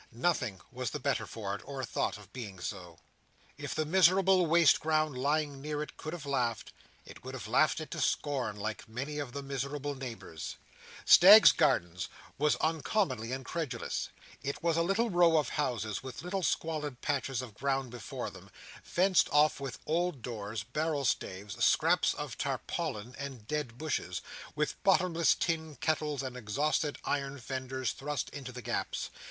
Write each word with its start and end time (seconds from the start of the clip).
Nothing 0.11 0.61
was 0.71 0.89
the 0.89 0.99
better 0.99 1.27
for 1.27 1.53
it, 1.53 1.61
or 1.63 1.85
thought 1.85 2.17
of 2.17 2.33
being 2.33 2.57
so. 2.59 2.97
If 3.59 3.75
the 3.75 3.85
miserable 3.85 4.47
waste 4.47 4.79
ground 4.79 5.15
lying 5.15 5.61
near 5.61 5.83
it 5.83 5.95
could 5.95 6.13
have 6.13 6.25
laughed, 6.25 6.73
it 7.05 7.23
would 7.23 7.35
have 7.35 7.47
laughed 7.47 7.79
it 7.79 7.91
to 7.91 8.01
scorn, 8.01 8.55
like 8.55 8.89
many 8.89 9.19
of 9.19 9.31
the 9.33 9.43
miserable 9.43 9.93
neighbours. 9.93 10.55
Staggs's 11.05 11.51
Gardens 11.51 12.09
was 12.39 12.55
uncommonly 12.55 13.31
incredulous. 13.31 14.09
It 14.41 14.63
was 14.63 14.75
a 14.75 14.81
little 14.81 15.11
row 15.11 15.37
of 15.37 15.49
houses, 15.49 16.01
with 16.01 16.23
little 16.23 16.41
squalid 16.41 17.01
patches 17.01 17.43
of 17.43 17.53
ground 17.53 17.91
before 17.91 18.31
them, 18.31 18.49
fenced 18.81 19.29
off 19.31 19.59
with 19.59 19.77
old 19.85 20.23
doors, 20.23 20.63
barrel 20.63 21.05
staves, 21.05 21.63
scraps 21.63 22.15
of 22.15 22.39
tarpaulin, 22.39 23.13
and 23.19 23.47
dead 23.47 23.77
bushes; 23.77 24.23
with 24.55 24.81
bottomless 24.81 25.35
tin 25.35 25.75
kettles 25.75 26.23
and 26.23 26.35
exhausted 26.35 26.97
iron 27.05 27.37
fenders, 27.37 27.91
thrust 27.91 28.31
into 28.31 28.51
the 28.51 28.63
gaps. 28.63 29.11